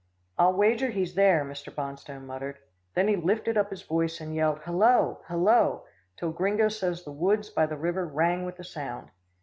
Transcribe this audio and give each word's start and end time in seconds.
"I'll 0.39 0.53
wager 0.53 0.89
he's 0.89 1.13
there," 1.13 1.45
Mr. 1.45 1.71
Bonstone 1.71 2.25
muttered. 2.25 2.57
Then 2.95 3.07
he 3.07 3.15
lifted 3.15 3.55
up 3.55 3.69
his 3.69 3.83
voice, 3.83 4.19
and 4.19 4.33
yelled, 4.33 4.61
"Hello! 4.63 5.21
Hello!" 5.27 5.85
till 6.17 6.31
Gringo 6.31 6.69
says 6.69 7.03
the 7.03 7.11
woods 7.11 7.51
by 7.51 7.67
the 7.67 7.77
river 7.77 8.07
rang 8.07 8.43
with 8.43 8.57
the 8.57 8.63
sound. 8.63 9.11